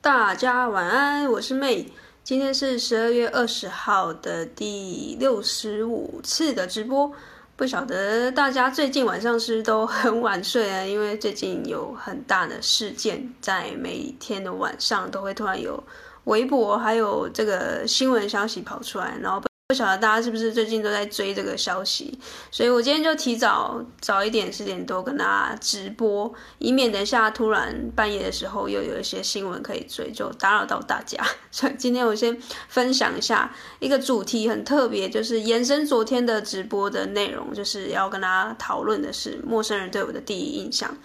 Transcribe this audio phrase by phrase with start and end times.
[0.00, 1.90] 大家晚安，我是妹。
[2.22, 7.10] 今天是十二月二十号的第六十五次的直播。
[7.56, 10.84] 不晓得大家最近晚上是都很晚睡啊？
[10.84, 15.82] 因为最近有很大的事件，在每天的晚上都会突然有
[16.24, 19.47] 微博还有这个新闻消息跑出来，然后。
[19.70, 22.18] 不晓得大家是不是最近都在追这个消息，
[22.50, 31.22] 所以我今天就提早早一点，十点多跟大家直播，以免等一下突然半夜的时候又有一些新闻可以追，就打扰到大家。
[31.52, 32.34] 所以今天我先
[32.70, 40.96] 分享一下一个主题，很特别，就是延伸昨天的直播的内容，就是要跟大家讨论的是陌生人对我的第一印象。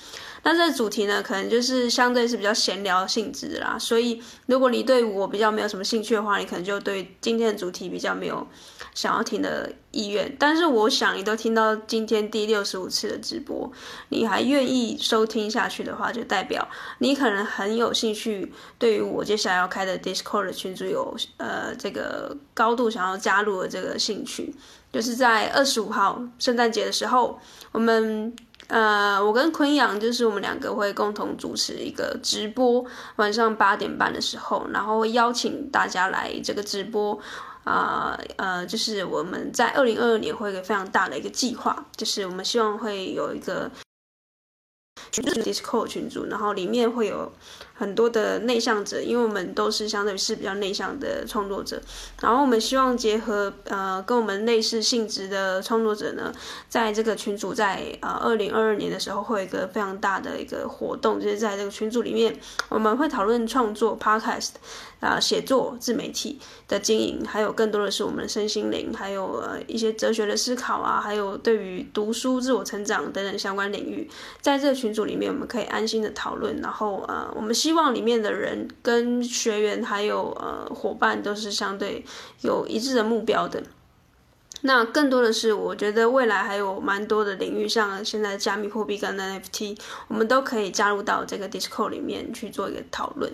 [0.45, 8.45] 那这主题呢，可能就是相对是比较闲聊性质啦，所以如果你对我比较没有什么兴趣的话，你可能就对今天的主题比较没有
[8.93, 10.35] 想要听的意愿。
[10.37, 13.71] 但是我想你都听到今天第六十五次的直播，
[14.09, 16.67] 你还愿意收听下去的话，就代表
[16.97, 24.53] 你可能很有兴趣，对于我接下来要开的 Discord 群组有呃这个高度想要加入的这个兴趣，
[24.91, 27.39] 就是在二十五号圣诞节的时候，
[27.71, 28.35] 我们。
[28.67, 32.83] 呃，我跟坤阳就是我们两个会共同主持一个直播，
[33.17, 37.19] 晚上八点半的时候，然后会邀请大家来这个直播。
[37.63, 43.71] 啊呃，就是我们在二零二二年会有一个非常大的一个计划，就是我们希望会有一个
[45.11, 47.31] 群 Discord 群组，然后里面会有。
[47.75, 51.81] 很多的内向者，因为我们都是相对是比较内向的创作者，
[52.21, 56.31] 然后我们希望结合呃跟我们类似性质的创作者呢，
[56.69, 64.51] 在这个群组在呃二零二二年的时候会有一个非常大的一个活动，就是在这个群组里面我们会讨论创作 Podcast
[64.99, 77.53] 啊、写作自媒体的经营，还有更多的是我们的身心灵，还有呃一些哲学的思考啊，还有对于读书、自我成长等等相关领域，在这个群组里面我们可以安心的讨论，然后呃我们。
[77.63, 82.03] 希望里面的人跟学员还有呃伙伴都是相对
[82.41, 83.63] 有一致的目标的。
[84.63, 89.77] 那更多的是，我觉得未来还有蛮多的领域，像现在加密货币跟 NFT，
[90.09, 93.31] 我们都可以加入到这个 Discord 里面去做一个讨论。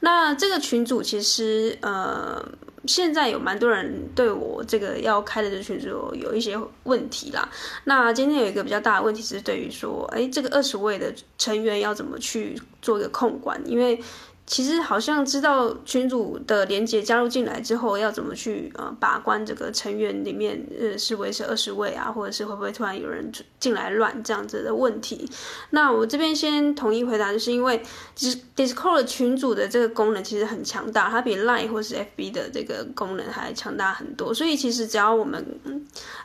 [0.00, 2.42] 那这个群组其实呃。
[2.86, 7.48] 现在有蛮多人对我这个要开的这群组有一些问题啦。
[7.84, 13.60] 那今天有一个比较大的问题是，对于说，哎，这个二十位的成员要怎么去做一个控管？
[13.64, 14.00] 因为
[14.46, 25.28] 其实好像知道群主的连接加入进来之后，要怎么去呃把关这个成员里面呃是维持二十位啊，或者是会不会突然有人进来乱这样子的问题？
[25.70, 27.82] 那我这边先统一回答，就是因为
[28.14, 35.44] 其实 Discord 群主的这个功能其实很强大，它比 Line 或是 FB 的这个功能还强大很多，所以其实只要我们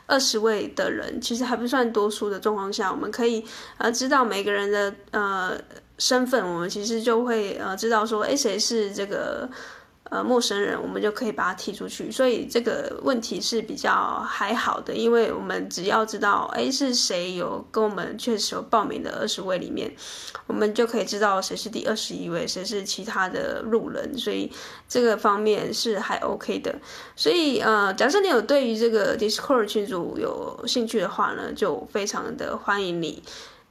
[0.06, 3.44] 二十位的人，其实还不算多数的状况下，我们可以
[3.78, 5.60] 呃知道每个人的呃。
[6.04, 9.48] 身份，我们其实就会呃知道说，哎，谁是这个
[10.10, 12.10] 呃陌生人，我们就可以把他踢出去。
[12.10, 19.94] 所以这个问题是比较还好的，因为我们只要知道，哎，是谁有跟我们确实有报名的二十位里面，
[20.48, 24.18] 我们就可以知道谁是第二十一位，谁是其他的路人。
[24.18, 24.50] 所以
[24.88, 26.74] 这个方面是还 OK 的。
[27.14, 33.22] 所以呃，假设你有对于这个 Discord 群组有兴趣的话呢，就非常的欢迎你。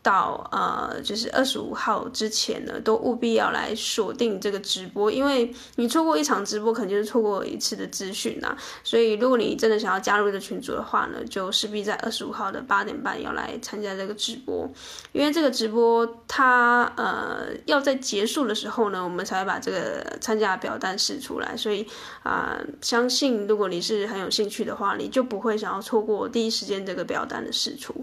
[0.03, 8.57] 到呃，就是二十五号之前呢，都务必要来锁定这个直播，因为你错过一场直播，肯定是错过一次的资讯呐。
[8.83, 14.67] 所以，如果你真的想要加入这个群组的话呢，就势必在二十五号的八点半要来参加这个直播，
[15.11, 21.55] 因为这个直播它呃要在结束的时候呢，我们才会把这个参加表单释出来。
[21.55, 21.85] 所以
[22.23, 27.93] 啊、相信如果你是很有兴趣的话，你就不会想要错过第一时间这个表单的释出。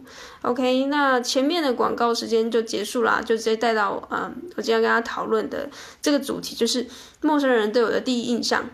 [0.43, 1.88] OK，那前面的广。
[1.88, 5.66] 广告时间就结束啦，就直接带到嗯，我今天跟大家讨论的
[6.03, 6.87] 这个主题就是
[7.22, 8.69] 陌生人对我的第一印象。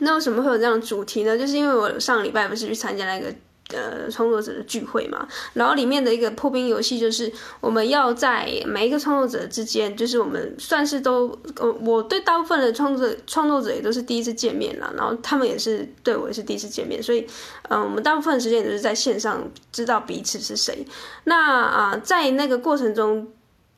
[0.00, 1.38] 那为什么会有这样主题呢？
[1.38, 3.34] 就是因为我上礼拜不是去参加那个
[3.72, 17.26] 呃创作者的聚会嘛，然后里面的一个破冰游戏就是我们要在每一个创作者之间，就是我们算是都呃，我对大部分的创作创作者也都是第一次见面啦，然后他们也是对我也是第一次见面，所以。
[17.70, 20.86] 嗯，我们大部分时间都是在线上知道彼此是谁。
[21.24, 23.28] 那啊、在那个过程中，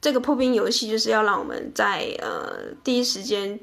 [0.00, 3.58] 这个破冰游戏就是要让我们在呃第一时间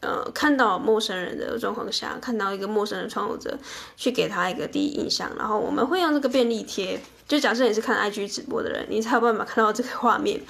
[0.00, 3.58] 呃看到陌生人的状况下，看到一个陌生的创作者，
[3.96, 5.30] 去给他一个第一印象。
[5.38, 7.00] 然后我们会用这个便利贴。
[7.28, 10.40] 就假设你是看 IG 直播的人，你才有办法看到这个画面。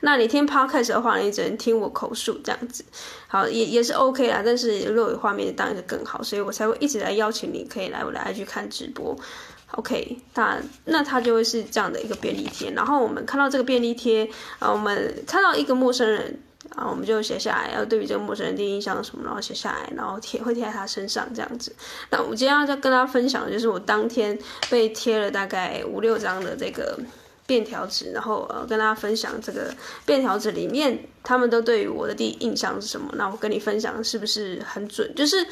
[0.00, 2.82] 那你听 Podcast 的话，你只能听我口述这样子。
[3.28, 4.40] 好，也也是 OK 啦。
[4.42, 6.22] 但是如果有画面，当然是更好。
[6.22, 9.14] 所以我才会一直来邀请你，可以来我的 IG 看直播。
[9.72, 12.70] OK，那那它就会是这样的一个便利贴。
[12.70, 14.26] 然后我们看到这个便利贴
[14.58, 16.40] 啊，我们看到一个陌生人
[16.70, 21.74] 啊我们就写下来，要对比这个陌生人第一印象什么，然后写下来，然后贴会贴在他身上这样子。
[22.10, 24.38] 那我今天要再跟大家分享的就是我当天
[24.70, 26.98] 被贴了大概五六张的这个
[27.52, 29.74] 便条纸，然后呃跟大家分享这个
[30.06, 33.12] 便条纸里面他们都对于我的第一印象是什么。
[33.16, 35.14] 那我跟你分享是不是很准？
[35.14, 35.46] 就是。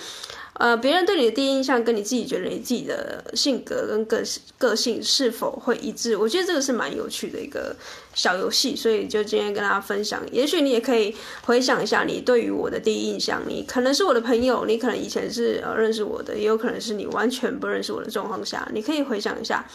[0.55, 4.23] 呃，别人对你的第一印象跟你自己觉得你自己的性格跟个
[4.59, 6.15] 个性是否会一致？
[6.15, 7.75] 我觉得这个是蛮有趣的一个
[8.13, 10.21] 小游戏，所以就今天跟大家分享。
[10.31, 19.67] 也许你也可以回想一下，你对于我的第一印象，你可能是我的朋友，你可能以前是呃认识我的，也有可能是你完全不认识我的状况下，你可以回想一下，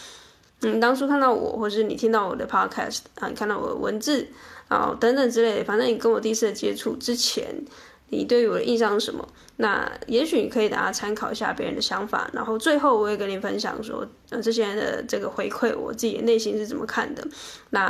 [0.65, 4.27] 嗯，当初看到我，或是你听到我的 podcast 啊，你看到我的文字
[4.67, 7.63] 啊等等之类的，反正你跟我第一次的接触之前。
[8.09, 9.27] 你对于我的印象是什么？
[9.57, 17.27] 那也许你可以大家参考一下别人的想法，然后最后我也跟你分享说，呃，这些人的这个回馈，我自己内心是怎么看的。
[17.71, 17.81] 那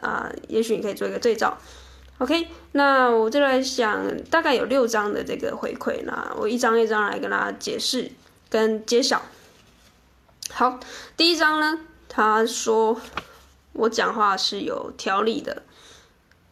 [0.00, 1.58] 啊、也许你可以做一个对照。
[2.18, 8.08] OK，那我这来想，大概有六张的这个回馈，那我一张一张来跟大家解释
[8.48, 9.20] 跟揭晓。
[10.50, 10.78] 好，
[11.16, 11.80] 第一张呢，
[12.14, 12.96] 他说
[13.72, 15.62] 我讲话是有条理的。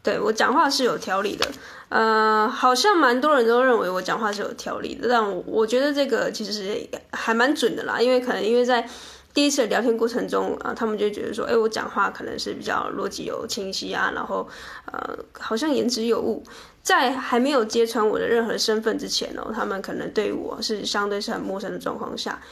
[0.03, 1.49] 对，我讲话是有条理的，
[1.88, 8.85] 呃，好像蛮多人都认为我讲话是有条理的，但我我觉得这个其实还蛮准的啦，因为可能因为在
[9.32, 14.49] 第一次聊天过程中啊，他们就觉得说，哎，我讲话可能是比较逻辑有清晰啊，然后
[14.91, 16.43] 呃，好像言之有物，
[16.82, 22.43] 在还没有揭穿我的任何身份之前哦，他们可能对我是相对是很陌生的状况下。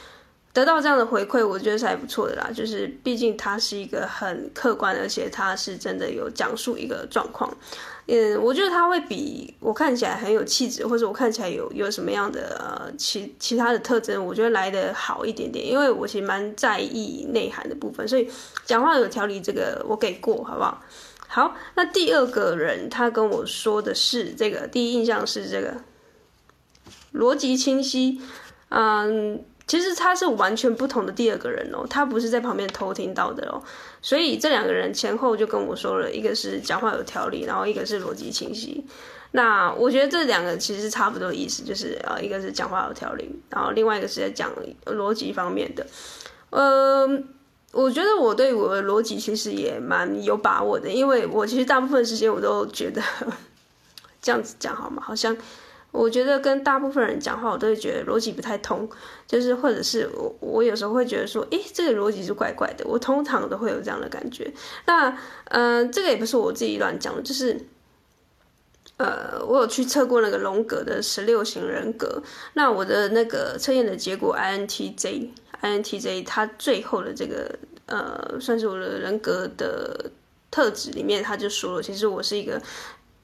[0.53, 2.49] 得到这样的回馈，我觉得是还不错的啦。
[2.53, 7.49] 就是毕竟他是一个很客观，而且他是真的有讲述一个状况。
[8.07, 15.65] 嗯，我觉得他会比我看起来很有气质，或者我看起来有有什么样的其其他的特征，我觉得来得好一点点。
[15.65, 18.29] 因为我其实蛮在意内涵的部分，所以
[18.65, 20.83] 讲话有条理，这个我给过，好不好？
[21.27, 25.77] 好，那第二个人他跟我说的是这个第一印象是这个
[27.13, 28.19] 逻辑清晰，
[28.67, 29.45] 嗯。
[29.67, 33.61] 其实他是完全不同的第二个人哦，他不是在旁边偷听到的哦，
[34.01, 38.83] 所以这两个人前后就跟我说了，一个是讲话有条理，然后一个是逻辑清晰。
[39.31, 44.51] 那我觉得这两个其实差不多意思，就是呃，一个是讲话有条理，然后另外一个是在讲
[44.85, 45.87] 逻辑方面的。
[46.49, 47.07] 呃，
[47.71, 53.01] 我觉得我对我的逻辑其实也蛮有把握的，因为我其实大部分时间我都觉得
[54.21, 55.01] 这样子讲好吗？
[55.05, 55.37] 好像。
[55.91, 58.89] 我觉得跟大部分人讲话，我都会觉得逻辑不太通，
[59.27, 62.85] 就是或者是我我有时候会觉得说，诶，这个逻辑是怪怪的。
[62.87, 64.49] 我通常都会有这样的感觉。
[64.85, 65.09] 那
[65.49, 67.59] 嗯、呃，这个也不是我自己乱讲的，就是
[68.95, 72.23] 呃，我有去测过那个龙格的十六型人格。
[72.53, 77.53] 那我的那个测验的结果，INTJ，INTJ，它最后的这个
[77.87, 80.09] 呃，算是我的人格的
[80.49, 82.61] 特质里面，他就说了，其实我是一个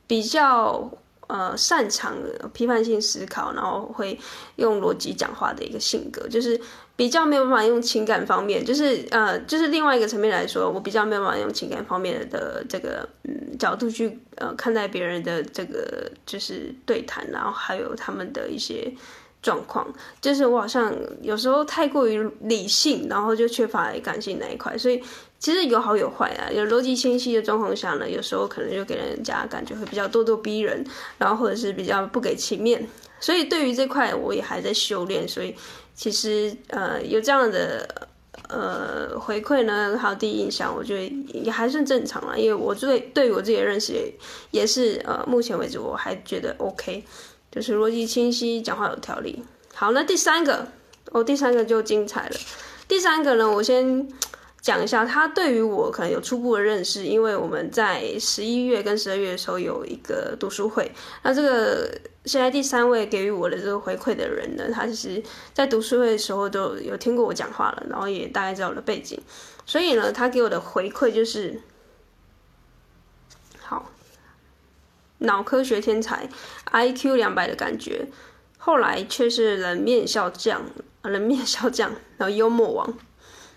[0.05, 0.91] 比较。
[1.27, 2.15] 呃，擅长
[2.53, 4.17] 批判性思考，然后会
[4.55, 6.59] 用逻辑讲话的一个性格，就是
[6.95, 18.91] 比较没有办法用情感方面，就是呃，就是另外一个层面来说，我比较没有办法用情感方面的这个嗯角度去呃看待别人的这个就是对谈，然后还有他们的一些
[19.41, 19.87] 状况，
[20.21, 25.01] 就是我好像有时候太过于理性，然后就缺乏感性那一块，所以。
[25.39, 30.83] 其实有好有坏啊，有逻辑清晰的状况下呢，有时候可能就给人家感觉会比较咄咄逼人，
[31.19, 32.83] 然后或者是比较不给情面，
[33.19, 35.55] 所以对于这块我也还在修炼，所以
[35.93, 37.87] 其实呃有这样的
[38.49, 43.93] 呃回馈呢，还有第一印象，我觉得也还算正常了，因为我对对我自己的认识，
[44.49, 47.03] 也是呃目前为止我还觉得 OK，
[47.51, 49.43] 就是逻辑清晰，讲话有条理。
[49.73, 50.67] 好，那第三个
[51.11, 52.35] 哦，第三个就精彩了，
[52.87, 54.07] 第三个呢，我先。
[54.59, 60.91] 讲一下，他对于我可能有初步的认识，因为我们在十一月跟十二月的时候有一个读书会。
[61.21, 61.89] 那这个
[62.25, 65.23] 现在第三位给予我的这个回馈的人呢，他其实
[65.53, 69.17] 在读书会的时候都有听过我讲话了，然后也大概知道我的背景，
[69.65, 71.61] 所以呢，他给我的回馈就是
[73.61, 73.89] 好，
[75.19, 76.29] 脑科学天才
[76.71, 78.07] ，IQ 两百的感觉，
[78.57, 80.61] 后来却是冷面笑匠，
[81.03, 82.93] 冷面笑匠，然后幽默王。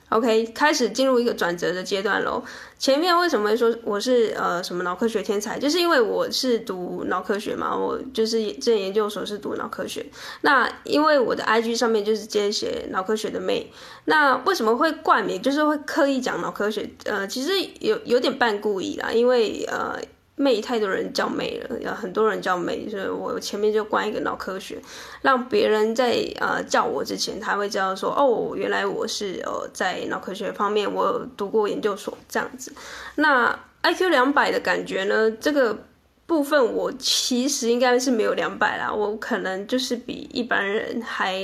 [0.09, 2.43] OK，开始进入一个转折的阶段喽。
[2.77, 5.57] 前面为什么会说我是呃什么脑科学天才？
[5.57, 10.05] 就是因为我是读脑科学嘛，我就是这研究所是读脑科学。
[10.41, 13.73] 那因为我的 IG 上面就是接写脑科学的妹。
[14.07, 15.41] 那为什么会冠名？
[15.41, 16.91] 就是会刻意讲脑科学？
[17.05, 19.97] 呃，其实有有点半故意啦，因为呃。
[20.41, 24.81] 妹太多人叫妹了，有很多人叫妹，所以我前面就关一个脑科学，
[25.21, 32.73] 让别人在呃叫我之前，他会知道说，哦，原来我是呃在脑科学方面我读过研究所这样子。
[33.17, 35.31] 那 IQ 两百的感觉呢？
[35.33, 35.77] 这个
[36.25, 41.37] 部分，我其实应该是没有两百啦，我可能就是比一般人还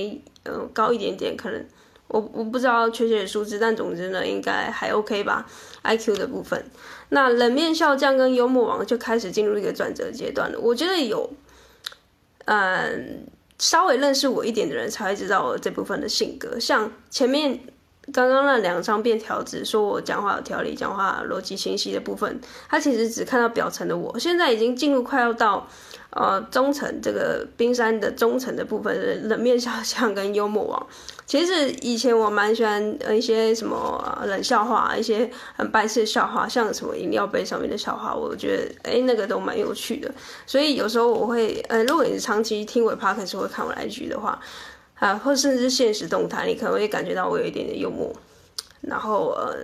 [0.44, 1.62] 呃高一点点，可能
[2.08, 5.46] 我我不知道确切的数字，但总之呢，应该还 OK 吧。
[5.82, 6.64] IQ 的部分，
[7.10, 10.58] 那冷面笑匠跟幽默王就开始进入一个转折阶段了。
[10.58, 11.30] 我觉得有，
[12.46, 13.26] 嗯，
[13.58, 17.60] 稍微认识我一点的人才会知道我这部分的性格，像前面。
[18.12, 24.16] 刚刚那两张便条纸说我讲话有条理、讲话逻辑清晰的部分，他其实只看到表层的我。
[24.18, 25.66] 现在已经进入快要到
[26.10, 30.86] 呃中层这个冰山的中层的部分冷面笑匠跟幽默王。
[31.26, 40.08] 其实以前我蛮喜欢一些什么冷笑话，一些很白痴的笑话，像什么饮料杯上面的笑话，我觉得诶那个都蛮有趣的。
[40.46, 44.40] 所以有时候我会呃，如果你是长期听我 podcast 会看我 IG 的话。
[44.98, 48.10] 啊，或甚至是现实动态，你可能会感觉到我有一点点幽默。
[48.80, 49.54] 然后呃，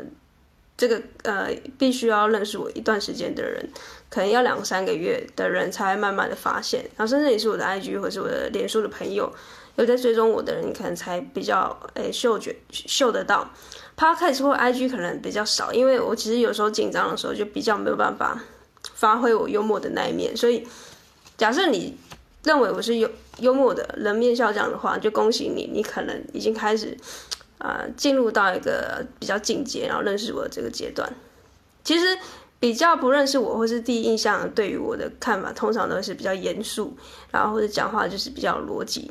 [0.76, 1.48] 这个呃，
[1.78, 3.66] 必须要认识我一段时间的人，
[4.10, 6.82] 可能要两三个月的人才会慢慢的发现。
[6.96, 9.32] 然后甚至也是我的 IG 或是我的脸书的朋友，
[9.76, 13.48] 有在追踪我的人，你可能才比较诶嗅觉嗅得到。
[13.96, 18.38] Podcast 或 IG 可能比较少，因为我其实有时候紧张的时候就比较没有办法
[18.94, 20.36] 发挥我幽默的那一面。
[20.36, 20.66] 所以
[21.38, 21.96] 假设你。
[22.44, 23.08] 认为我是幽
[23.38, 26.96] 幽默的冷面笑匠的话，就恭喜你，你可能已经开始，
[27.58, 31.08] 呃，进入到一个比较进阶，然后认识我的这个阶段。
[31.84, 32.18] 其实
[32.58, 36.96] 比较不认识我或是第一印象对于我的看法，通常都是比较严肃，
[37.30, 39.10] 然后或者讲话就是比较逻辑，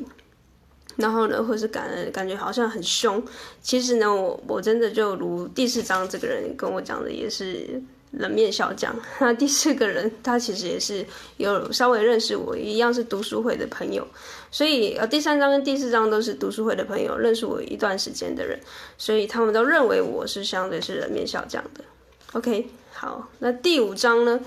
[0.96, 3.22] 然后呢，或是感感觉好像很凶。
[3.62, 7.82] 其实呢，我我真的就如第四章这个人跟我讲的，也是。
[8.12, 11.04] 冷面笑匠，那第四个人，他其实也是
[11.38, 14.06] 有稍微认识我，一样是读书会的朋友，
[14.50, 18.60] 所以呃，第三章跟第四章都是读书会的朋友，认识我一段时间的人，
[18.96, 21.84] 所以他们都认为我是相对是冷面笑匠的。
[22.32, 24.40] OK，好，那第五章呢？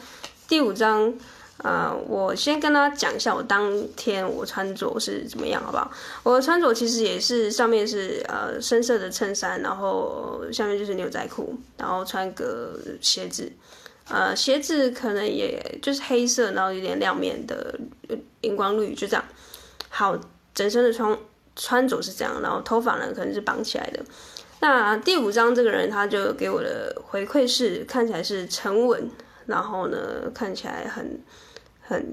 [0.47, 1.13] 第五章。
[1.59, 5.89] 啊、呃，我先跟大家讲一下我当天我穿着是怎么样，好不好？
[6.21, 13.49] 我穿着其实也是上面是呃深色的衬衫，然后下面就是牛仔裤，然后穿个鞋子，
[14.09, 17.73] 呃，鞋子可能也就是黑色，然后有点亮面的
[18.41, 19.23] 荧光绿，就这样。
[19.87, 20.15] 好，
[20.53, 21.17] 整身的穿
[21.55, 24.03] 穿着是这样，然后头发呢可能是绑起来的。
[24.59, 29.09] 那第五章这个人他就给我的回馈是看起来是沉稳，
[29.45, 29.97] 然后呢
[30.33, 31.17] 看起来很。
[31.87, 32.03] 很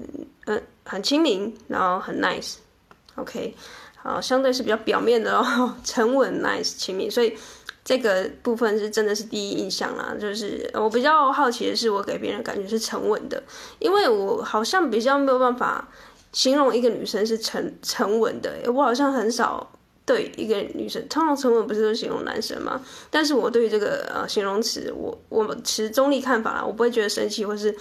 [0.45, 3.55] 嗯很亲民，然后很 nice，OK，
[3.95, 7.35] 好，相对是比较表面的哦， 沉稳 nice 亲民，所以
[7.83, 10.13] 这个部分是真的是第一印象啦。
[10.19, 13.41] 就是我比较好奇的是，我给别人感觉是沉稳的，
[13.79, 15.87] 因为我好像比较没有办法
[16.33, 19.71] 形容一个女生是沉沉稳的，我好像很少
[20.05, 22.79] 对一个女生，通常沉稳不是都形容男生吗？
[23.09, 27.75] 但是我对于这个呃形容词，我我持中立看法啦，我不会觉得生气或是。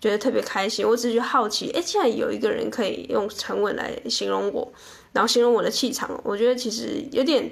[0.00, 4.72] 觉得特别开心，我只是觉得好奇，哎，竟然有一个人可以用沉稳来形容我，
[5.12, 7.50] 然后形容我的气场，我觉得其实有点，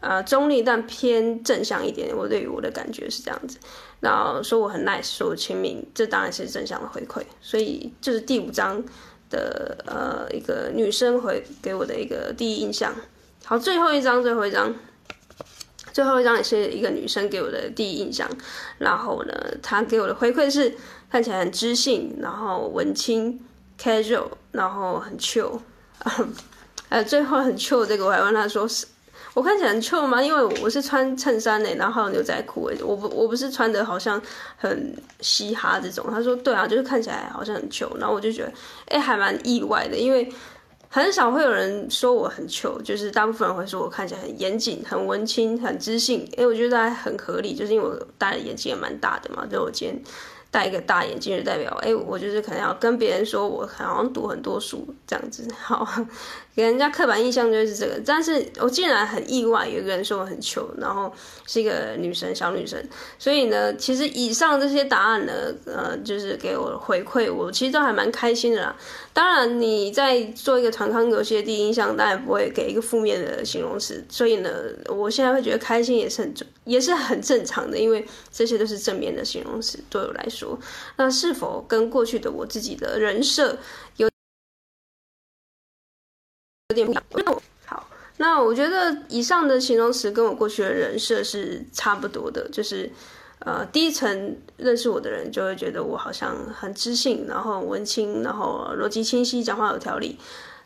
[0.00, 2.14] 呃，中立但偏正向一点。
[2.14, 3.58] 我对于我的感觉是这样子，
[4.00, 7.22] 然后说我很 nice，说我亲民，这当然是正向的回馈。
[7.40, 8.82] 所以这是第五章
[9.30, 12.94] 的呃一个女生回给我的一个第一印象。
[13.44, 14.74] 好，最后一张，最后一张，
[15.92, 18.28] 最后一张也是一个女生给我的第一印象。
[18.78, 20.74] 然后呢，她给我的回馈是。
[21.12, 23.40] 看起来很知性，然后文青
[23.76, 25.58] ，casual，然后很 chill，
[26.88, 28.86] 呃，最后很 chill 这个我还问她说是，
[29.34, 30.22] 我看起来很臭吗？
[30.22, 34.22] 因为我是穿衬衫呢，然后牛仔裤，我不我不是穿的好像
[34.56, 36.06] 很嘻哈这种。
[36.08, 38.52] 他说对啊，就是看起来好像很臭然后我就觉得
[38.86, 40.32] 哎还蛮意外的，因为
[40.92, 46.28] 很少会有人说我很糗就是大部分人会说我看起来很严谨、很文青、很知性。
[46.36, 50.02] 哎，我觉得还很合理，就是因为我戴的眼镜也蛮大的嘛，就我今天。
[50.50, 55.86] 戴一个大眼镜就代表，哎，我就是可能要跟别人说我好像读很多书这样子， 好，
[56.56, 58.00] 给人家刻板印象就是这个。
[58.04, 61.12] 但是我竟然很意外，有一个人说我很糗，然后
[61.46, 62.82] 是一个女生，小女生。
[63.18, 65.32] 所以呢，其实以上这些答案呢，
[65.66, 68.76] 呃，就是给我回馈，我其实都还蛮开心的啦。
[69.12, 74.04] 当然，你在做一个团康游戏的第一印象，当然不会给一个负面的形容词。
[74.08, 74.50] 所以呢，
[74.88, 80.39] 我现在会觉得开心也是很也是很正常的，因为这些都是正面的形容词，对我来说。
[80.40, 80.58] 说
[80.96, 83.58] 那是否跟过去的我自己的人设
[83.96, 84.08] 有
[86.68, 87.42] 有点不一样？
[87.66, 92.90] 好，那我觉得以上的形容词跟我过去的人设是差不多的，就是
[93.40, 100.18] 呃，第一层认识我的人就会觉得我好像很知性，然后文青，然后逻辑清晰，讲话有条理。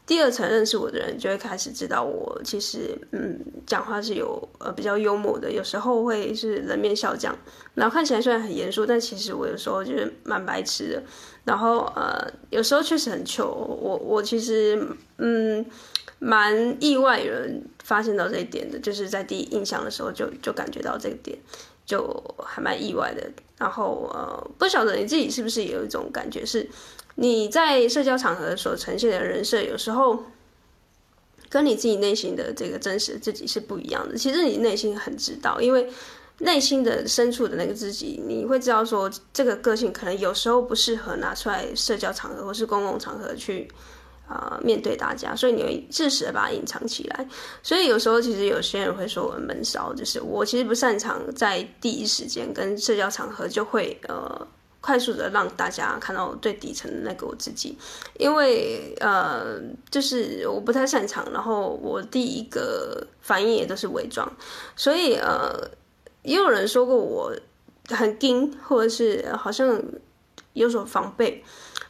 [0.06, 7.34] 第二层认识我的人就会开始知道我其实嗯讲话是有呃比较幽默的，有时候会是冷面笑匠，
[7.74, 11.02] 然后看起来虽然很严肃，但其实我有时候就是蛮白痴的，
[11.44, 15.64] 然后呃有时候确实很糗，我我其实嗯
[16.18, 21.38] 蛮意外有人发现到这一点的，就是在第一印象的时候就就感觉到这个点，
[21.86, 26.68] 就还蛮意外的，然后呃不晓得你自己是不是也有一种感觉是。
[27.16, 30.24] 你在社交场合所呈现的人设，有时候
[31.48, 34.16] 跟你自己内心的这个真实自己是不一样的。
[34.16, 35.88] 其实你内心很知道，因为
[36.38, 43.70] 内心的深处的那个自己，你会知道说这个个性可能有时候不适合拿出来社交场合或是公共场合去
[44.26, 47.28] 啊、面对大家，所以你会适时的把它隐藏起来。
[47.62, 54.48] 所以有时候其实有些人会说我闷骚，就是我其实不擅长在第一时间跟社交场合就会呃。
[54.84, 57.74] 快速的让大家看到最底层的那个我自己，
[58.18, 59.58] 因为呃，
[59.90, 64.30] 就是我不太擅长，然后我第一个反应也都是伪装，
[64.76, 65.58] 所以呃，
[66.22, 67.34] 也有人说过我
[67.88, 69.82] 很惊，或者是好像
[70.52, 71.42] 有所防备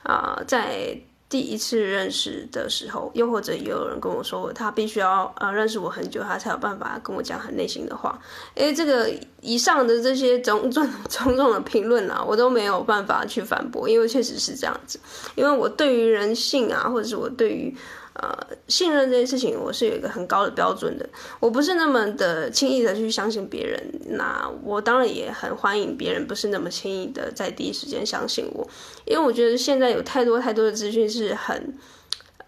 [0.05, 0.97] 啊、在。
[1.35, 8.17] 第一次认识的时候，又或者也有人跟我说，他必须要呃认识我很久，他才有办法跟我讲很内心的话。
[8.55, 14.97] 因为这个以上的这些种种种种的评论啊，我都没有办法去反驳，因为确实是这样子。
[15.35, 17.77] 因为我对于人性啊，或者是我对于。
[18.15, 18.37] 呃，
[18.69, 21.09] 信任这件事情，我是有一个很高的标准的。
[21.41, 23.79] 我不是那么的轻易的去相信别人，
[24.17, 28.69] 那我当然也很欢迎别人不是那么轻易的在第一时间相信我，
[29.05, 31.77] 因为我觉得现在有太多太多的资讯是很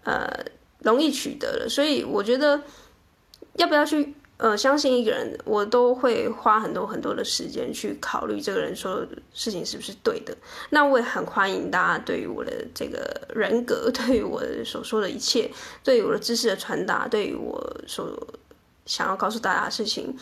[0.03, 0.29] 呃
[0.79, 2.61] 容易取得的，所以我觉得
[3.55, 4.13] 要不要去。
[4.37, 10.37] 呃，相信一个人，我都会花很多很多的时间去考虑这个人说的事情是不是对的。
[10.69, 15.49] 那我也很欢迎大家对于我的这个人格， 对于我所说的一切，
[15.83, 18.15] 对于我的知识的传达，对于我所
[18.85, 20.15] 想要告诉大家的事情，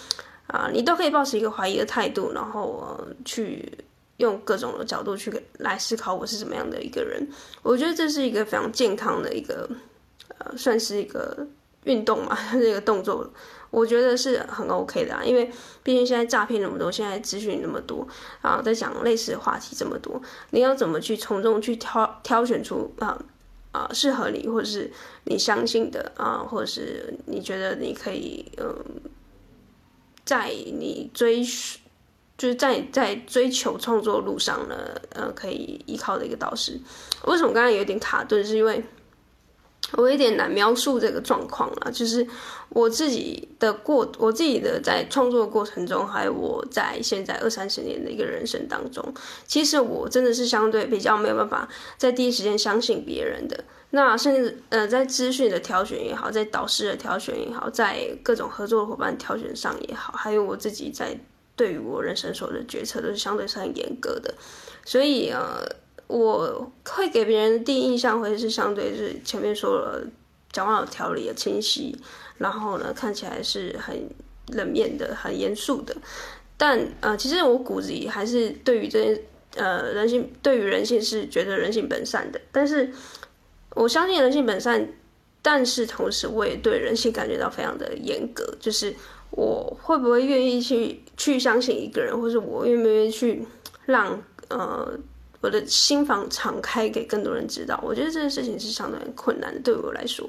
[0.48, 3.69] 啊、你都可以保持一个怀疑的态度，然后、呃、去
[4.15, 7.27] 用各种的角度去来思考我是怎么样的一个人。
[7.62, 9.69] 我觉得这是一个非常健康的一个，
[10.38, 11.45] 呃，算是一个
[11.84, 13.30] 运动嘛， 这个动作。
[13.71, 15.51] 我觉得是很 OK 的啊，因为
[15.84, 18.08] 毕竟现在诈骗那么多，现在资讯那么多
[18.41, 23.21] 啊，在讲类似的话题这么多，你要怎么去从中去挑挑选出啊
[23.71, 24.91] 啊适合你或者是
[25.25, 28.75] 你相信的啊，或者是你觉得你可以嗯，
[30.23, 31.43] 在你追
[32.38, 34.75] 就是在在追求创作路上呢，
[35.10, 36.80] 呃，可以依靠的一个导师。
[37.25, 38.43] 为什么刚刚有点卡顿？
[38.43, 38.84] 是因为。
[39.97, 42.27] 我有点难描述这个状况了，就是
[42.69, 49.13] 我自己的过，我自己的在创作过程中，还有我在现在二三十年的一个人生当中，
[49.47, 53.63] 其实我真的是相对比较没有办法在第一时间相信别人的。
[53.91, 61.17] 那甚至呃，在资讯的挑选也好，在导师的挑选也好，在各种合作伙伴挑选上也好，还有我自己在
[61.55, 64.34] 对于我人生所有的决策，都是相对是很严格的。
[64.84, 65.65] 所以呃。
[66.08, 70.08] 我会给别人的第一印象会是相对是前面说了，
[70.52, 71.98] 讲话有条理、的清晰，
[72.38, 74.08] 然后呢看起来是很
[74.50, 75.96] 冷面的、很严肃的。
[76.58, 79.24] 但呃，其实我骨子里还是对于这些
[79.56, 82.39] 呃人性，对于人性是觉得人性本善的。
[82.52, 82.91] 但是
[83.72, 84.88] 我相信人性本善，
[85.41, 88.96] 但是同时我也对人性感觉到非常的严格，就是
[89.32, 93.44] 我会不会愿意去去相信一个人，或是我愿不愿意去
[93.86, 94.98] 让呃。
[95.45, 100.27] 我的心房敞开给更多人知道，我觉得这件事情是相当困难的，对我来说。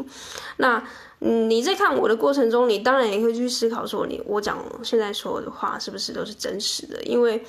[0.58, 0.86] 那
[1.20, 7.02] 你在看我的过程中，你当然也会去思考说，你我讲现在说的话是不是都是真实的？
[7.04, 7.42] 因为，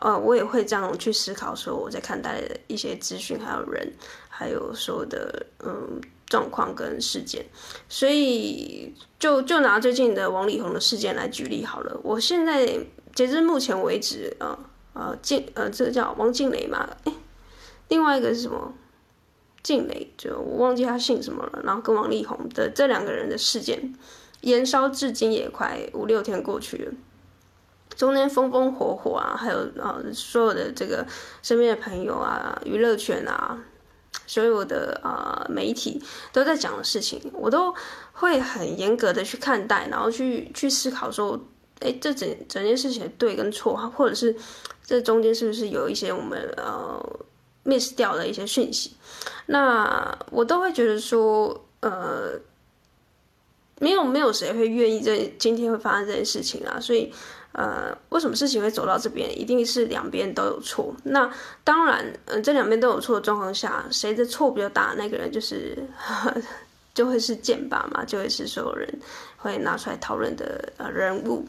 [0.00, 3.92] 呃，我也会这样去思考说，我在看待的一些资讯，还有人，
[4.30, 7.44] 还有所有的嗯状况跟事件。
[7.90, 12.00] 所以，就就拿最近的王力宏的事件来举例好了。
[12.02, 12.78] 我现在
[13.14, 14.58] 截至目前为止啊。
[14.94, 16.88] 呃，静呃，这个叫王静蕾嘛？
[17.04, 17.12] 哎，
[17.88, 18.74] 另外一个是什么？
[19.62, 21.60] 静蕾，就我忘记他姓什么了。
[21.62, 23.94] 然后跟王力宏的这两个人的事件，
[24.40, 26.92] 延烧至今也快五六天过去了，
[27.96, 31.06] 中间风风火火啊，还有呃所有的这个
[31.42, 33.62] 身边的朋友啊，娱乐圈啊，
[34.26, 36.02] 所有的啊、媒体
[36.32, 37.72] 都在讲的事情，我都
[38.12, 41.40] 会很严格的去看待，然后去去思考说，
[41.82, 44.34] 哎，这整整件事情的对跟错，或者是。
[44.84, 47.00] 这中间是不是有一些我们呃
[47.64, 48.94] miss 掉的一些讯息？
[49.46, 52.32] 那我都会觉得说，呃，
[53.78, 56.80] 没有没有谁会愿意在今天会发生这件事情啊。
[56.80, 57.10] 所以，
[57.52, 59.30] 呃，为什么事情会走到这边？
[59.38, 60.92] 一定是两边都有错。
[61.04, 66.34] 那当然，嗯、这两边都有错的状况下，谁的错比较大，那个人就是呵
[66.94, 69.00] 就会是剑拔嘛，就会是所有人
[69.38, 71.46] 会拿出来讨论的呃人物。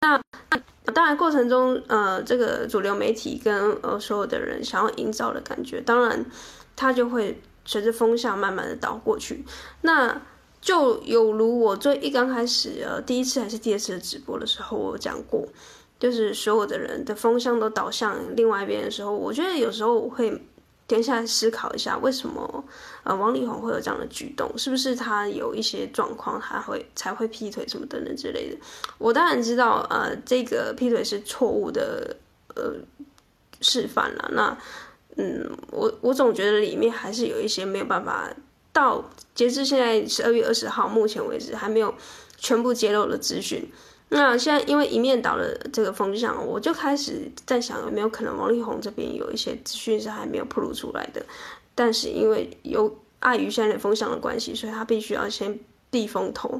[0.00, 0.20] 那
[0.50, 6.26] 那当然过程中，呃，这个主流媒体跟呃所有的人想要营造的感觉，当然
[6.74, 9.44] 他就会随着风向慢慢的倒过去。
[9.82, 10.20] 那
[10.60, 15.46] 就有如我最一刚开始呃第一次还是第二次的直播的时候，我讲过，
[16.00, 20.42] 就是所有的人的风向都倒向另外一边的时候，我觉得有时候我会。
[20.88, 22.64] 停下来思考一下，为什么
[23.04, 24.50] 呃王力宏会有这样的举动？
[24.56, 28.56] 是不是他有一些状况，他会才会劈腿什么等等之类的？
[28.96, 32.16] 我当然知道，呃，这个劈腿是错误的，
[32.56, 32.74] 呃，
[33.60, 34.30] 示范了。
[34.32, 34.58] 那
[35.16, 38.30] 嗯，我我总觉得里面还是有一些没有办法
[38.72, 41.94] 到截至现在十二月二十号目前为止还没有
[42.38, 43.70] 全部揭露的资讯。
[44.10, 51.22] 那现在因为一面倒的这个风向，我就开始在想有没有可能王力宏这边有一些资讯是还没有披露出来的，
[51.74, 56.58] 但是因为有碍于现在的风向的关系，所以他必须要先避风头。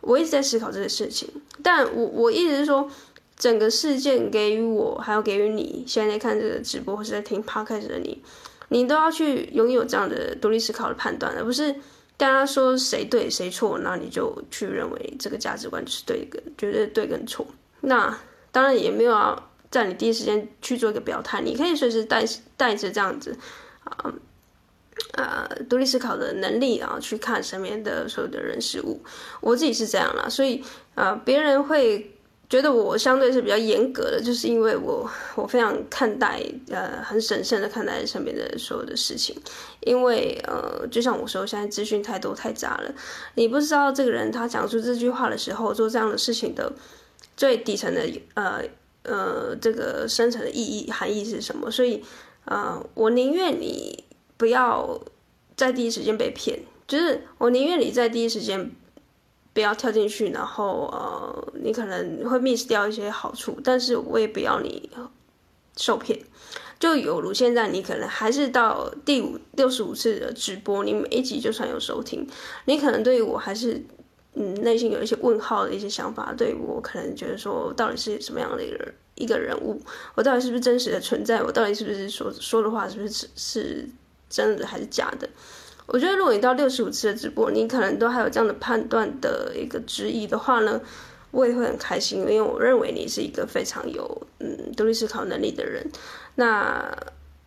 [0.00, 1.28] 我一直在思考这个事情，
[1.64, 2.88] 但我我一直是说，
[3.36, 8.22] 整个事件给予我，还要给予你现在在看这个直播或是在听 podcast 的你，
[8.68, 11.74] 你都要去拥有这样的独立思考的判断，而不是。
[12.16, 17.46] 大家说谁对谁错，那你就去认为这个价值观就是对跟绝对对跟错。
[17.80, 18.18] 那
[18.52, 22.24] 当然也没有要在你第一时间去做一个表态，你可以随时带
[22.56, 23.36] 带着这样子
[23.84, 24.14] 啊
[25.12, 29.02] 啊独立思考的能力啊去看身边的所有的人事物。
[29.40, 32.10] 我自己是这样啦，所以啊别人会。
[32.48, 39.34] 觉得我相对是比较严格的，就是因为我我非常看待呃很审慎的看待身边的所有的事情，
[39.80, 42.94] 因为呃就像我说，现在资讯太多太杂了，
[43.34, 46.70] 你不知道这个人他讲出这句话的时候做这样的事情的
[47.36, 48.62] 最底层的呃
[49.04, 52.04] 呃这个深层的意义含义是什么，所以
[52.44, 54.04] 呃我宁愿你
[54.36, 55.00] 不要
[55.56, 58.70] 在第一时间被骗，就是我宁愿你在第一时间。
[59.54, 64.90] 不要跳进去，然后呃，你可能会 miss 掉一些好处，但是我也不要你
[65.76, 66.18] 受骗。
[66.80, 72.28] 就有如现在，你可能还是到第五六十五次的直播，你每一集就算有收听，
[72.66, 73.80] 你可能对于我还是
[74.34, 79.80] 嗯内心有一些问号的一些想法，对于我可能觉得说，到底是什么样的一个人一个人物，
[80.16, 83.88] 我到底是不是真实的存在，我到底是不是说说的话是不是是
[84.28, 85.28] 真的还是假的？
[85.86, 90.80] 我觉得，如果你到六十五次的直播，你可能都还有这样的判断的一个质疑的话呢，
[91.30, 95.86] 我也会很开心，因为我认为你是一个非常有嗯独立思考能力的人。
[96.36, 96.96] 那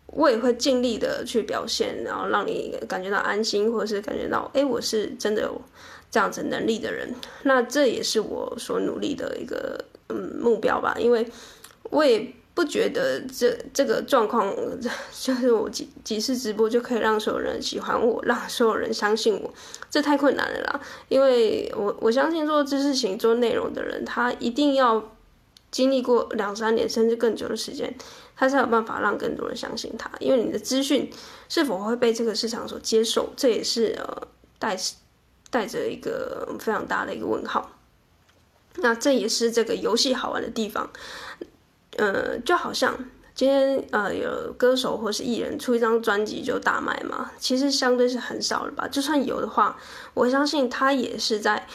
[0.06, 5.60] 我也会尽力的去表现，然后让你感觉到安心，或者是感觉到，哎，我是真的有
[6.10, 7.12] 这样子能力的人。
[7.42, 11.26] 那这也是我所努力的一个嗯目标吧，因为
[11.90, 12.32] 我也。
[12.58, 14.52] 不觉得这这个状况，
[15.14, 19.54] 就是我几几次直播就可以让所有人喜欢我，让所有人相信我，
[19.88, 20.80] 这太困难了啦。
[21.08, 25.12] 因为我我相信做知识型做内容的人，他一定要
[25.70, 27.96] 经历过两三年甚至更久的时间，
[28.34, 30.10] 他才有办法让更多人相信他。
[30.18, 31.08] 因为你的资讯
[31.48, 34.26] 是否会被这个市场所接受，这也是呃
[34.58, 34.76] 带
[35.48, 37.70] 带着一个非常大的一个问号。
[38.80, 40.90] 那这也是这个游戏好玩的地方。
[41.98, 42.96] 呃，就好像
[43.34, 48.88] 今天呃有歌手或是艺人出一张专辑就大卖嘛，其实相对是很少了吧。
[48.88, 49.76] 就算有的话，
[50.14, 51.66] 我相信他也是在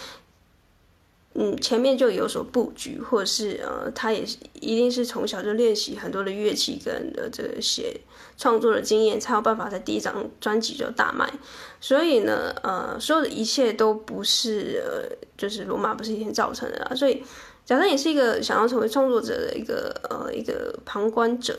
[1.36, 8.02] 嗯前面就有所布局，或者是呃他也是一定是从小就练习很多的乐器跟呃这个写
[8.38, 11.32] 创作的经验，才有办法在第一张专辑就大卖。
[11.80, 17.24] 所以呢，呃，所有的一切都不是呃就是罗马不是一天造成的啦，所以。
[17.66, 21.58] 假设你是一个想要成为创作者的一个呃一个旁观者，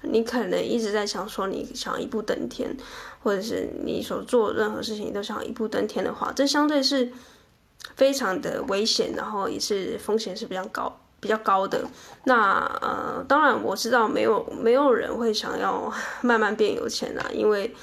[0.00, 2.74] 你可能一直在想说你想一步登天，
[3.22, 7.12] 或者是你所做任何事情都想一步登天的话，这相对是
[7.94, 11.84] 非常的危险，然后也是风险是比较高比较高的。
[12.24, 17.74] 那呃，当然我知道没有没有人会想要慢慢变有钱啊，因为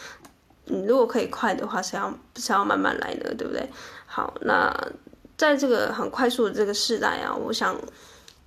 [0.66, 3.70] 你如果可以快的话，谁要谁要慢慢来呢，对不对？
[4.08, 4.76] 好，那。
[5.42, 7.76] 在这个很快速的这个时代啊，我想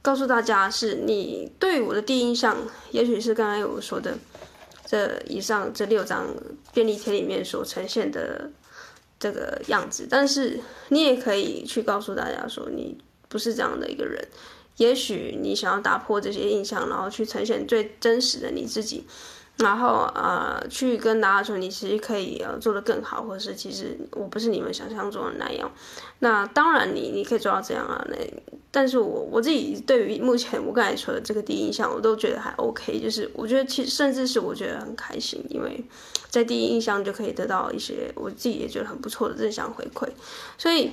[0.00, 2.56] 告诉大家，是你对我的第一印象，
[2.92, 4.16] 也许是刚才我说的
[4.86, 6.24] 这以上这六张
[6.72, 8.48] 便利贴里面所呈现的
[9.18, 12.96] 这个样子，但是你也可以去告诉大家说，你
[13.28, 14.24] 不是这样的一个人。
[14.76, 19.04] 也许你想要打破这些印象，然后去呈现最真实的你自己，
[19.58, 25.70] 然后呃，去跟大家说，你其实可以呃做得更好，或者是其实我不是你们想象中的那样。
[26.18, 28.04] 那当然你，你你可以做到这样啊。
[28.08, 28.16] 那
[28.72, 32.98] 但是我我自己对于目前我刚才说的这个第一印象，我都觉得还 OK。
[33.00, 35.84] 就是我觉得其实甚至是我觉得很开心，因为
[36.28, 40.08] 在第一印象就可以得到一些我自己也觉得很不错的正向回馈。
[40.58, 40.90] 所以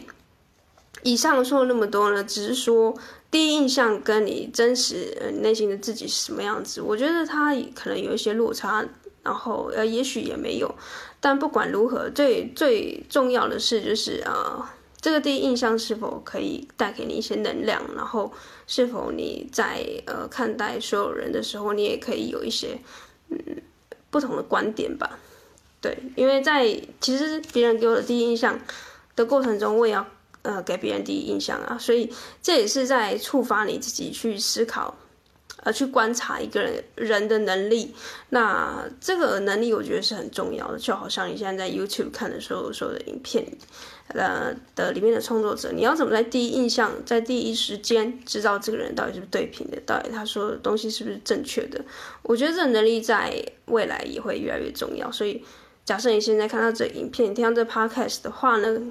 [1.03, 2.97] 以上说了那么多呢，只是说。
[3.31, 8.85] 第一印象跟你真实呃内心的自己是什么样子，我觉得他可能有一些落差，
[9.23, 10.75] 然后呃也许也没有，
[11.21, 18.29] 但不管如何，最最重要的是就是啊、呃，这个第一印象是否可以带给你一些能量，然后
[18.67, 22.77] 是否你在呃看待所有人的时候，你也可以有一些
[23.29, 23.39] 嗯
[24.09, 25.17] 不同的观点吧，
[25.79, 26.67] 对，因为在
[26.99, 28.59] 其实别人给我的第一印象
[29.15, 30.05] 的过程中，我也要。
[30.43, 34.97] 呃，给别人第一印象啊，所以这也是在触发你自己去思考，
[35.63, 37.93] 呃，去观察一个人人的能力。
[38.29, 43.45] 那这个能力我觉得是很重要的，就好像你现在在 YouTube 看的时候，所有的影片，
[44.07, 51.79] 呃的里面的创作者，你要怎么在第一印象，在第一时间知道这个人到底是不是对频的，到底他说的东西是不是正确的？
[52.23, 55.11] 我觉得这个能力在未来也会越来越重要。
[55.11, 55.43] 所以，
[55.85, 58.81] 假设你现在看到这影片，听到这 Podcast 的话呢，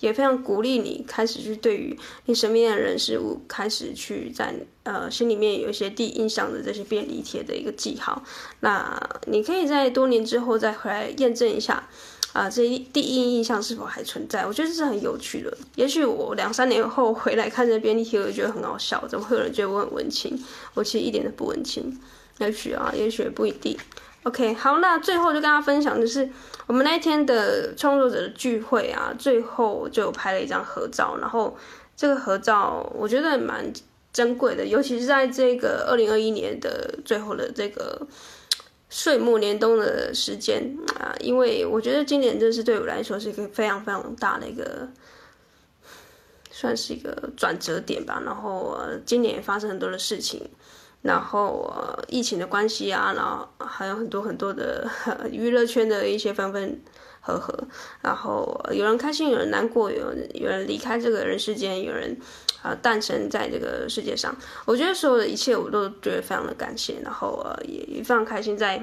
[0.00, 8.22] 也非常鼓励你开始去对于你身边的人事物开始去在呃心里面有一些第一印象的这些便利贴的一个记号。
[8.60, 11.88] 那你可以在多年之后再回来验证一下
[12.34, 14.46] 啊、这第一印象是否还存在？
[14.46, 15.56] 我觉得这是很有趣的。
[15.74, 20.38] 也许我两三年后回来看这便利贴，我觉得很好笑，怎么会有人觉得我很文青？
[20.74, 21.98] 我其实一点都不文青。
[22.38, 23.76] 也许啊，也许不一定。
[24.24, 26.28] OK，好，那最后就跟大家分享的是。
[26.66, 31.56] 我们那一天的创作者的聚会啊，最后就拍了一张合照，然后
[31.96, 33.72] 这个合照我觉得蛮
[34.12, 38.06] 珍贵的，尤其是在这个二零二一年的最后的这个
[38.90, 44.86] 岁末年冬的时间啊，因为我觉得今年真是对我来说是一个非常非常大的一个，
[46.50, 48.20] 算是一个转折点吧。
[48.26, 50.50] 然后呃，今年也发生很多的事情。
[51.02, 54.88] 然后呃，疫情的关系啊，然后还有很多很多的
[55.30, 56.80] 娱乐圈的一些分分
[57.20, 57.56] 合合，
[58.02, 62.16] 然后有人开心，有人难过，有人有人离开这个人世间，有人
[62.62, 64.34] 啊诞生在这个世界上。
[64.64, 68.82] 我觉得所有的一切我都觉得非常的感谢，然后呃也也非常开心在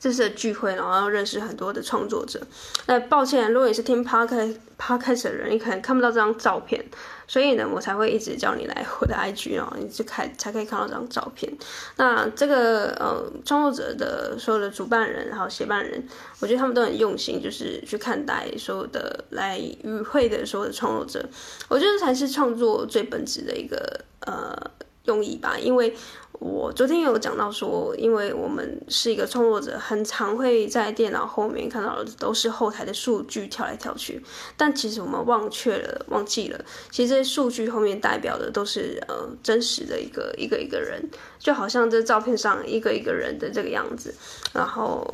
[0.00, 2.40] 这次的聚会，然后认识很多的创作者。
[2.86, 6.82] 那抱歉，如果你是听 Park Park 的人，你可能看不到这张照片。
[7.28, 11.52] 所以呢，我才会一直叫你来我的 IG 哦，你就看才可以看到这张照片。
[11.96, 16.02] 那这个呃创作者的所有的主办人，还有协办人，
[16.40, 21.28] 我觉得他们都很用心，就是去看待所有的来与会的所有的创作者。
[21.68, 24.56] 我觉得才是创作最本质的一个呃
[25.04, 25.94] 用意吧，因为。
[26.40, 34.24] 我昨天有讲到说，因为我们是一个创作者，很常会在电脑后面看到的都是后台的数据跳来跳去，
[34.56, 44.14] 但其实我们忘却了、忘记了，其实这些数据后面代表的都是呃真实的一个一个一个人，就好像这照片上一个一个人的这个样子，
[44.54, 45.06] 然后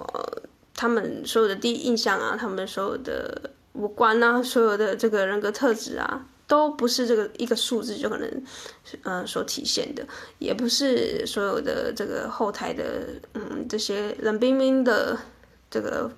[0.77, 6.25] 他们所有的第一印象啊，他们所有的五官啊，所有的这个人格特质啊。
[6.47, 8.43] 都不是这个一个数字就可能，
[9.03, 10.07] 呃，所体现的，
[10.39, 15.19] 也不是所有的这个后台的，嗯，这些冷冰冰的
[15.69, 16.11] 这个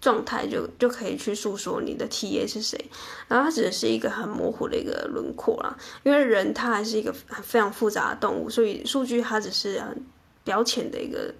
[0.00, 2.78] 状态就就可以去诉说你的 TA 是谁，
[3.28, 10.04] 然后它只是一个很模糊的一个轮廓啦，因为人他还是一个非常复杂的动物，所以数据它只是很
[10.44, 11.34] 表浅的一个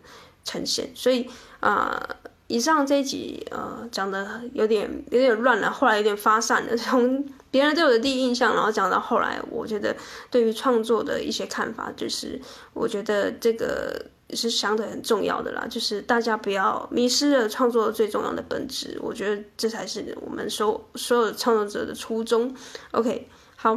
[0.44, 1.29] 呈现，所以
[1.61, 2.16] 啊。
[2.53, 9.96] 以上这一集，呃，讲的有点有点乱了，后来有点发散了，从别人对我的第一印象，然后讲到后来，我觉得
[10.30, 12.40] 对于创作的一些看法，就是
[12.72, 22.54] 我觉得这个是相对很重要的啦，就是大家不要迷失了创作最重要的本质，我觉得这才是我们所所有创作者的初衷。
[22.92, 23.76] OK，好，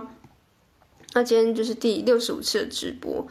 [1.14, 3.28] 那今天就是第六十五次的直播，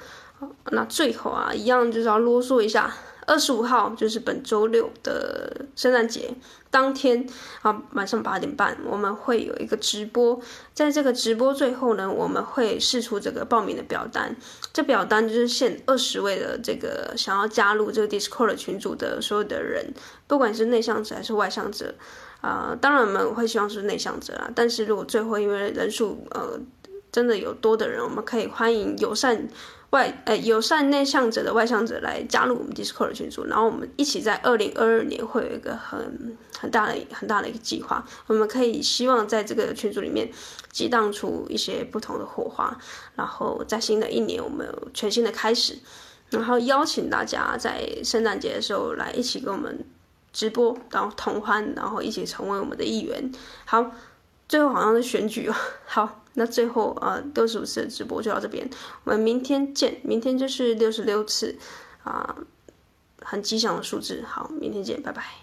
[0.72, 2.92] 那最后啊，一样就是要啰嗦一下。
[3.33, 6.35] 二十五号就是本周六的圣诞节
[6.71, 7.27] 当天
[7.62, 10.38] 啊，晚上八点半我们会有一个直播。
[10.75, 14.37] 在这个直播最后呢，我们会试出这个报名的表单。
[14.75, 19.95] 这表单就是限二十位的这个想要加入这个 Discord 群组的所有的人，
[20.27, 21.95] 不管是内向者还是外向者
[22.42, 26.59] 啊、当然我们会希望是内向者啊，但是如果最后因为人数呃
[27.12, 29.48] 真的有多的人，我们可以欢迎友善。
[29.90, 40.31] 外呃友善内向者的外向者来加入我们 Discord 群组，然后我们一起在二零二二年会有一个很很大的很大的一个计划，我们可以希望在这个群组里面
[40.70, 42.75] 激荡出一些不同的火花，
[43.16, 45.77] 然后在新的一年我们有全新的开始。
[46.31, 49.85] 然后邀请大家在圣诞节的时候来一起跟我们
[50.33, 53.31] 直播，然后同欢，然后一起成为我们的一员。
[53.66, 53.90] 好，
[54.48, 55.55] 最后好像是选举哦。
[55.85, 58.68] 好，那最后呃六十五次的直播就到这边，
[59.05, 60.01] 我们明天见。
[60.03, 61.57] 明天就是六十六次
[62.05, 62.37] 啊，
[63.21, 64.23] 很吉祥的数字。
[64.27, 65.41] 好，明天见，拜拜。